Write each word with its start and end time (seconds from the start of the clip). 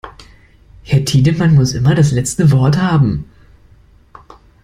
Herr 0.81 1.05
Tiedemann 1.05 1.53
muss 1.53 1.75
immer 1.75 1.93
das 1.93 2.11
letzte 2.11 2.49
Wort 2.51 2.79
haben. 2.79 3.25